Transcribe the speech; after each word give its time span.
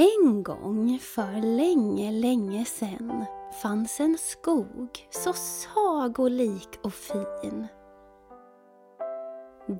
En 0.00 0.42
gång 0.42 0.98
för 0.98 1.56
länge, 1.56 2.10
länge 2.10 2.64
sen 2.64 3.24
fanns 3.62 4.00
en 4.00 4.18
skog 4.18 4.88
så 5.10 5.32
sagolik 5.32 6.68
och 6.82 6.92
fin. 6.92 7.66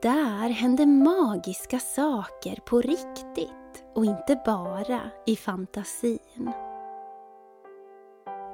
Där 0.02 0.48
hände 0.48 0.86
magiska 0.86 1.78
saker 1.78 2.60
på 2.66 2.80
riktigt 2.80 3.84
och 3.94 4.04
inte 4.04 4.42
bara 4.46 5.00
i 5.26 5.36
fantasin. 5.36 6.52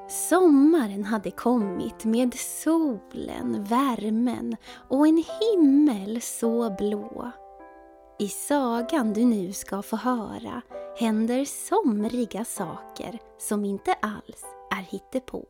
Sommaren 0.08 1.04
hade 1.04 1.30
kommit 1.30 2.04
med 2.04 2.34
solen, 2.34 3.64
värmen 3.64 4.56
och 4.88 5.06
en 5.06 5.24
himmel 5.40 6.20
så 6.20 6.76
blå. 6.78 7.32
I 8.24 8.28
sagan 8.28 9.12
du 9.12 9.24
nu 9.24 9.52
ska 9.52 9.82
få 9.82 9.96
höra 9.96 10.62
händer 10.98 11.44
somriga 11.44 12.44
saker 12.44 13.18
som 13.38 13.64
inte 13.64 13.92
alls 13.92 14.44
är 14.70 14.82
hittepå. 14.82 15.46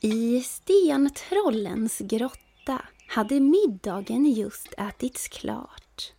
I 0.00 0.40
stentrollens 0.42 1.98
grotta 1.98 2.82
hade 3.08 3.40
middagen 3.40 4.24
just 4.26 4.74
ätits 4.78 5.28
klart. 5.28 6.12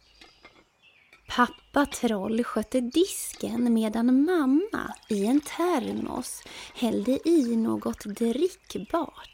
Pappa 1.35 1.85
Troll 1.85 2.43
skötte 2.43 2.81
disken 2.81 3.73
medan 3.73 4.25
mamma 4.25 4.95
i 5.09 5.25
en 5.25 5.41
termos 5.41 6.43
hällde 6.73 7.29
i 7.29 7.55
något 7.55 8.05
drickbart. 8.05 9.30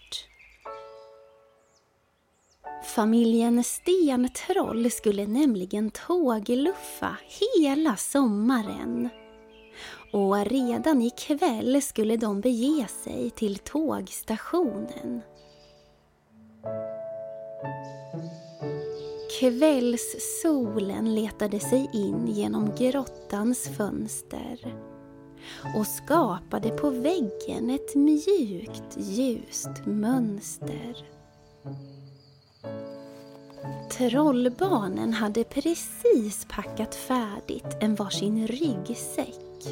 Familjen 2.97 3.63
Stentroll 3.63 4.91
skulle 4.91 5.27
nämligen 5.27 5.91
tågluffa 5.91 7.17
hela 7.39 7.95
sommaren. 7.95 9.09
Och 10.13 10.45
redan 10.45 11.01
ikväll 11.01 11.81
skulle 11.81 12.17
de 12.17 12.41
bege 12.41 12.87
sig 13.03 13.29
till 13.29 13.57
tågstationen. 13.57 15.21
Kvällssolen 19.39 21.15
letade 21.15 21.59
sig 21.59 21.89
in 21.93 22.27
genom 22.27 22.75
grottans 22.75 23.69
fönster 23.77 24.75
och 25.75 25.87
skapade 25.87 26.69
på 26.69 26.89
väggen 26.89 27.69
ett 27.69 27.95
mjukt 27.95 28.97
ljust 28.97 29.85
mönster. 29.85 31.16
Trollbarnen 33.97 35.13
hade 35.13 35.43
precis 35.43 36.45
packat 36.49 36.95
färdigt 36.95 37.77
en 37.79 37.95
varsin 37.95 38.47
ryggsäck. 38.47 39.63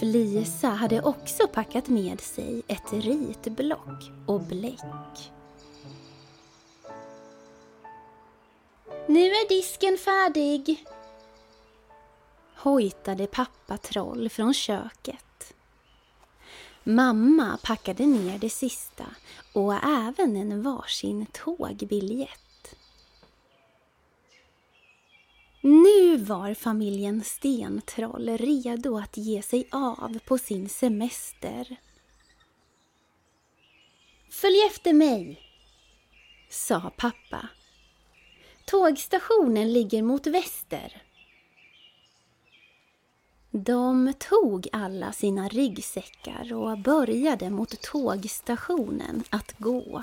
Flisa 0.00 0.68
hade 0.68 1.02
också 1.02 1.48
packat 1.48 1.88
med 1.88 2.20
sig 2.20 2.62
ett 2.68 2.92
ritblock 2.92 4.10
och 4.26 4.40
bläck. 4.40 5.32
Nu 9.06 9.24
är 9.24 9.48
disken 9.48 9.98
färdig! 9.98 10.84
hojtade 12.56 13.26
pappa 13.26 13.76
Troll 13.76 14.28
från 14.28 14.54
köket. 14.54 15.29
Mamma 16.84 17.58
packade 17.62 18.06
ner 18.06 18.38
det 18.38 18.50
sista 18.50 19.06
och 19.52 19.74
även 19.74 20.36
en 20.36 20.62
varsin 20.62 21.26
tågbiljett. 21.26 22.74
Nu 25.60 26.16
var 26.16 26.54
familjen 26.54 27.24
Stentroll 27.24 28.28
redo 28.28 28.98
att 28.98 29.16
ge 29.16 29.42
sig 29.42 29.68
av 29.70 30.18
på 30.18 30.38
sin 30.38 30.68
semester. 30.68 31.76
Följ 34.30 34.62
efter 34.66 34.92
mig, 34.92 35.40
sa 36.50 36.92
pappa. 36.96 37.48
Tågstationen 38.64 39.72
ligger 39.72 40.02
mot 40.02 40.26
väster. 40.26 41.02
De 43.50 44.12
tog 44.18 44.68
alla 44.72 45.12
sina 45.12 45.48
ryggsäckar 45.48 46.52
och 46.52 46.78
började 46.78 47.50
mot 47.50 47.82
tågstationen 47.82 49.24
att 49.30 49.58
gå. 49.58 50.02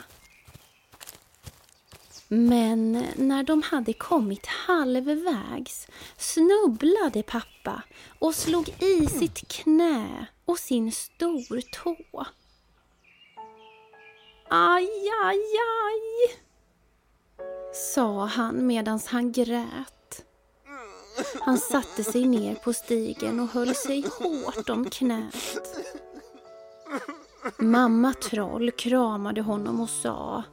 Men 2.28 3.06
när 3.16 3.44
de 3.44 3.62
hade 3.62 3.94
kommit 3.94 4.46
halvvägs 4.46 5.88
snubblade 6.18 7.24
pappa 7.24 7.84
och 8.19 8.35
slog 8.35 8.69
i 8.69 9.06
sitt 9.06 9.47
knä 9.47 10.25
och 10.46 10.59
sin 10.59 10.91
stortå. 10.91 12.25
Aj, 14.50 14.90
aj, 15.24 15.40
aj, 15.84 16.38
sa 17.74 18.25
han 18.25 18.68
medan 18.68 19.00
han 19.08 19.31
grät. 19.31 19.97
Han 21.42 21.58
satte 21.58 22.04
sig 22.04 22.26
ner 22.26 22.56
på 22.56 22.74
stigen 22.74 23.40
och 23.40 23.48
höll 23.48 23.76
sig 23.76 24.06
hårt 24.20 24.70
om 24.70 24.90
knät. 24.90 25.58
Mamma 27.58 28.14
Troll 28.14 28.72
kramade 28.72 29.42
honom 29.42 29.82
och 29.82 29.90
sa 29.90 30.44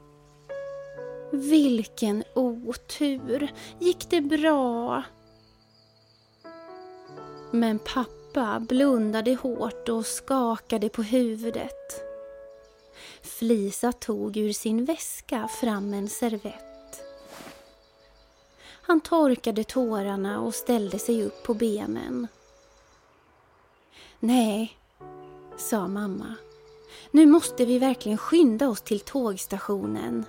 Vilken 1.32 2.24
otur! 2.34 3.52
Gick 3.78 4.10
det 4.10 4.20
bra? 4.20 5.02
Men 7.50 7.78
pappa 7.78 8.60
blundade 8.60 9.34
hårt 9.34 9.88
och 9.88 10.06
skakade 10.06 10.88
på 10.88 11.02
huvudet. 11.02 12.02
Flisa 13.22 13.92
tog 13.92 14.36
ur 14.36 14.52
sin 14.52 14.84
väska 14.84 15.48
fram 15.48 15.94
en 15.94 16.08
servett 16.08 16.73
han 18.86 19.00
torkade 19.00 19.64
tårarna 19.64 20.40
och 20.40 20.54
ställde 20.54 20.98
sig 20.98 21.24
upp 21.24 21.42
på 21.42 21.54
benen. 21.54 22.28
Nej, 24.20 24.78
sa 25.56 25.88
mamma. 25.88 26.34
Nu 27.10 27.26
måste 27.26 27.64
vi 27.64 27.78
verkligen 27.78 28.18
skynda 28.18 28.68
oss 28.68 28.80
till 28.82 29.00
tågstationen. 29.00 30.24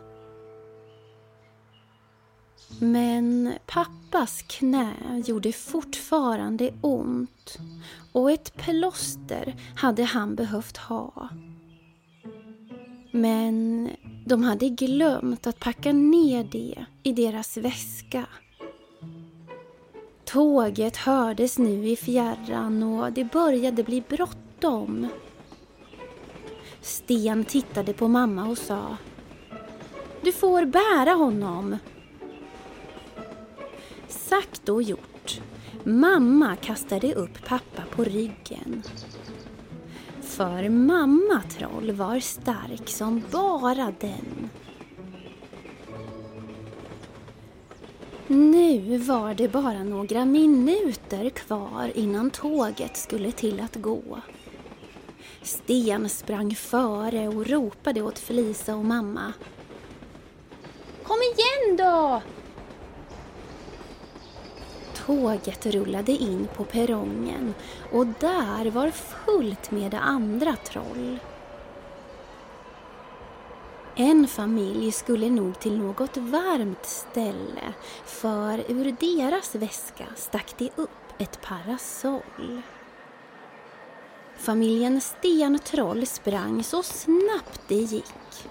Men 2.80 3.54
pappas 3.66 4.42
knä 4.42 4.94
gjorde 5.26 5.52
fortfarande 5.52 6.74
ont 6.82 7.58
och 8.12 8.32
ett 8.32 8.54
plåster 8.56 9.56
hade 9.76 10.04
han 10.04 10.36
behövt 10.36 10.78
ha. 10.78 11.30
Men 13.12 13.90
de 14.26 14.44
hade 14.44 14.70
glömt 14.70 15.48
att 15.48 15.60
packa 15.60 15.94
ner 15.94 16.44
det 16.44 16.86
i 17.04 17.12
deras 17.12 17.58
väska. 17.58 18.26
Tåget 20.25 20.97
hördes 20.97 21.58
nu 21.58 21.88
i 21.88 21.96
fjärran 21.96 22.84
och 22.84 23.12
det 23.13 23.24
började 23.24 23.84
bli 23.84 24.03
bråttom. 24.09 25.08
Sten 26.82 27.46
tittade 27.46 27.94
på 27.94 28.08
mamma 28.08 28.47
och 28.47 28.58
sa 28.58 28.97
Du 30.22 30.32
får 30.32 30.66
bära 30.66 31.11
honom. 31.11 31.78
Sagt 34.08 34.70
och 34.70 34.84
gjort. 34.84 35.41
Mamma 35.84 36.55
kastade 36.55 37.14
upp 37.14 37.46
pappa 37.46 37.84
på 37.96 38.03
ryggen. 38.03 38.84
För 40.22 40.70
mamma 40.70 41.41
Troll 41.50 41.91
var 41.91 42.20
stark 42.20 42.90
som 42.90 43.23
bara 43.32 43.94
den. 44.00 44.50
Nu 48.28 48.98
var 48.98 49.34
det 49.34 49.48
bara 49.48 49.84
några 49.84 50.26
minuter 50.26 51.30
kvar 51.30 51.92
innan 51.96 52.30
tåget 52.30 52.98
skulle 52.98 53.32
till 53.32 53.60
att 53.60 53.76
gå. 53.76 54.22
Sten 55.42 56.10
sprang 56.10 56.56
före 56.56 57.28
och 57.28 57.48
ropade 57.48 58.02
åt 58.02 58.20
Felisa 58.20 58.76
och 58.76 58.86
mamma. 58.86 59.34
Kom 61.04 61.18
igen 61.18 61.78
då! 61.78 62.22
Tåget 65.06 65.66
rullade 65.66 66.12
in 66.12 66.48
på 66.56 66.64
perrongen 66.64 67.54
och 67.92 68.06
där 68.06 68.72
var 68.72 68.92
fullt 68.92 69.72
med 69.72 69.94
andra 69.94 70.56
troll. 70.56 71.20
En 73.97 74.28
familj 74.28 74.92
skulle 74.92 75.30
nog 75.30 75.59
till 75.59 75.78
något 75.78 76.18
varmt 76.18 76.86
ställe 76.86 77.74
för 78.06 78.72
ur 78.72 78.96
deras 79.00 79.56
väska 79.56 80.06
stack 80.16 80.53
det 80.58 80.70
upp 80.76 80.90
ett 81.18 81.42
parasoll. 81.42 82.62
Familjen 84.38 85.02
Stentroll 85.02 86.06
sprang 86.06 86.64
så 86.64 86.84
snabbt 86.84 87.62
det 87.68 87.76
gick. 87.76 88.50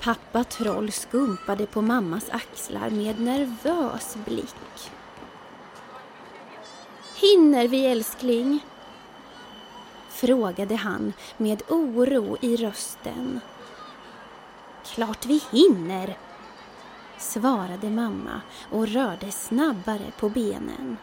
Pappa 0.00 0.44
Troll 0.44 0.92
skumpade 0.92 1.66
på 1.66 1.82
mammas 1.82 2.30
axlar 2.30 2.90
med 2.90 3.20
nervös 3.20 4.16
blick. 4.24 4.90
Hinner 7.16 7.68
vi 7.68 7.86
älskling? 7.86 8.60
Frågade 10.10 10.76
han 10.76 11.12
med 11.36 11.62
oro 11.68 12.36
i 12.40 12.56
rösten. 12.56 13.40
Klart 14.84 15.26
vi 15.26 15.42
hinner, 15.50 16.16
svarade 17.18 17.90
mamma 17.90 18.40
och 18.70 18.88
rörde 18.88 19.30
snabbare 19.30 20.12
på 20.18 20.28
benen. 20.28 20.96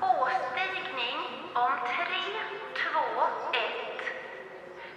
Påstigning 0.00 1.18
om 1.54 1.72
3, 1.86 2.06
2, 2.92 2.98
1. 3.52 3.62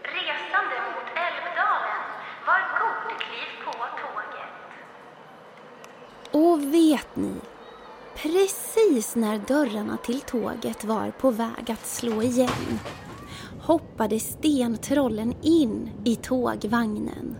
Resande 0.03 0.75
mot 0.85 1.07
Älvdalen. 1.27 2.01
Var 2.47 2.61
god 2.79 3.19
kliv 3.19 3.49
på 3.65 3.71
tåget. 3.71 4.53
Och 6.31 6.73
vet 6.73 7.15
ni, 7.15 7.41
precis 8.21 9.15
när 9.15 9.37
dörrarna 9.47 9.97
till 9.97 10.19
tåget 10.21 10.83
var 10.83 11.11
på 11.11 11.31
väg 11.31 11.71
att 11.71 11.87
slå 11.87 12.21
igen 12.23 12.79
hoppade 13.59 14.19
stentrollen 14.19 15.33
in 15.41 15.89
i 16.05 16.15
tågvagnen. 16.15 17.35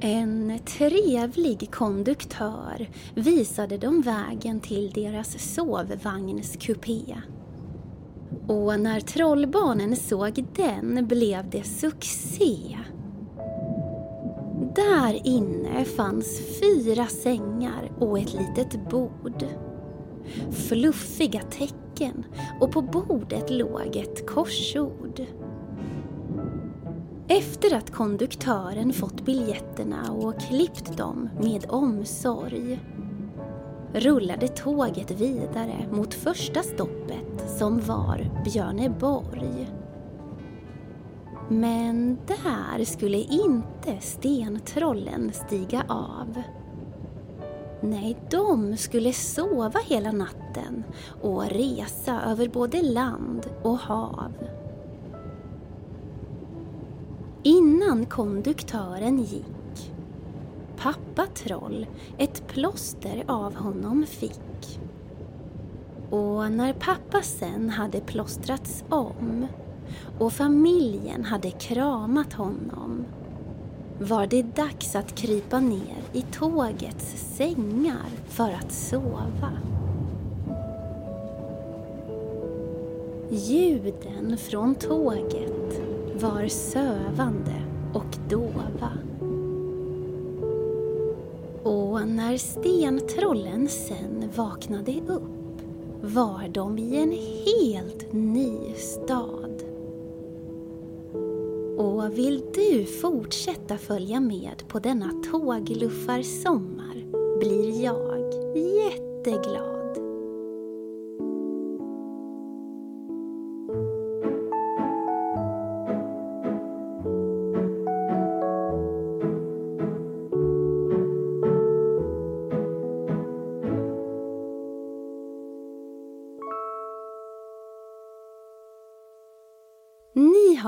En 0.00 0.58
trevlig 0.64 1.70
konduktör 1.70 2.88
visade 3.14 3.78
dem 3.78 4.00
vägen 4.00 4.60
till 4.60 4.90
deras 4.90 5.54
sovvagnskupé. 5.54 7.16
Och 8.46 8.80
när 8.80 9.00
trollbarnen 9.00 9.96
såg 9.96 10.44
den 10.56 11.06
blev 11.06 11.50
det 11.50 11.62
succé. 11.62 12.78
Där 14.78 15.26
inne 15.26 15.84
fanns 15.84 16.40
fyra 16.60 17.06
sängar 17.06 17.90
och 17.98 18.18
ett 18.18 18.34
litet 18.34 18.90
bord. 18.90 19.44
Fluffiga 20.50 21.40
tecken 21.40 22.24
och 22.60 22.72
på 22.72 22.82
bordet 22.82 23.50
låg 23.50 23.96
ett 23.96 24.26
korsord. 24.26 25.20
Efter 27.28 27.76
att 27.76 27.90
konduktören 27.90 28.92
fått 28.92 29.24
biljetterna 29.24 30.12
och 30.12 30.40
klippt 30.40 30.96
dem 30.96 31.28
med 31.42 31.66
omsorg 31.68 32.80
rullade 33.94 34.48
tåget 34.48 35.10
vidare 35.10 35.88
mot 35.92 36.14
första 36.14 36.62
stoppet 36.62 37.50
som 37.58 37.80
var 37.80 38.42
Björneborg. 38.44 39.68
Men 41.48 42.18
där 42.26 42.84
skulle 42.84 43.18
inte 43.18 44.00
stentrollen 44.00 45.32
stiga 45.32 45.84
av. 45.88 46.42
Nej, 47.80 48.18
de 48.30 48.76
skulle 48.76 49.12
sova 49.12 49.80
hela 49.84 50.12
natten 50.12 50.84
och 51.22 51.44
resa 51.44 52.20
över 52.26 52.48
både 52.48 52.82
land 52.82 53.46
och 53.62 53.78
hav. 53.78 54.32
Innan 57.42 58.06
konduktören 58.06 59.18
gick 59.18 59.92
pappa 60.76 61.26
Troll 61.34 61.86
ett 62.18 62.46
plåster 62.46 63.24
av 63.26 63.54
honom 63.54 64.06
fick. 64.08 64.80
Och 66.10 66.52
när 66.52 66.72
pappa 66.72 67.22
sen 67.22 67.70
hade 67.70 68.00
plåstrats 68.00 68.84
om 68.88 69.46
och 70.18 70.32
familjen 70.32 71.24
hade 71.24 71.50
kramat 71.50 72.32
honom 72.32 73.04
var 74.00 74.26
det 74.26 74.42
dags 74.42 74.96
att 74.96 75.14
krypa 75.14 75.60
ner 75.60 76.02
i 76.12 76.22
tågets 76.22 77.36
sängar 77.36 78.08
för 78.28 78.50
att 78.50 78.72
sova. 78.72 79.52
Ljuden 83.30 84.38
från 84.38 84.74
tåget 84.74 85.80
var 86.20 86.48
sövande 86.48 87.62
och 87.92 88.16
dova. 88.28 88.92
Och 91.62 92.08
när 92.08 92.36
stentrollen 92.36 93.68
sen 93.68 94.30
vaknade 94.36 95.00
upp 95.06 95.62
var 96.02 96.48
de 96.48 96.78
i 96.78 96.96
en 96.96 97.12
helt 97.46 98.12
ny 98.12 98.74
stad. 98.74 99.37
Och 101.78 102.18
vill 102.18 102.42
du 102.54 102.84
fortsätta 102.84 103.78
följa 103.78 104.20
med 104.20 104.62
på 104.68 104.78
denna 104.78 105.10
tågluffarsommar 105.30 106.94
blir 107.38 107.84
jag 107.84 108.18
jätteglad. 108.56 109.77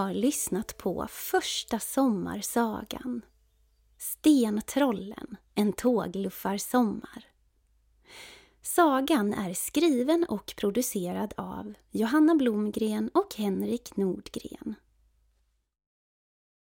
Har 0.00 0.14
lyssnat 0.14 0.76
på 0.76 1.06
första 1.10 1.78
sommarsagan 1.78 3.22
Stentrollen, 3.98 5.36
en 5.54 5.72
tågluffarsommar. 5.72 7.24
Sagan 8.62 9.34
är 9.34 9.54
skriven 9.54 10.24
och 10.28 10.54
producerad 10.56 11.34
av 11.36 11.74
Johanna 11.90 12.34
Blomgren 12.34 13.10
och 13.14 13.34
Henrik 13.36 13.96
Nordgren. 13.96 14.74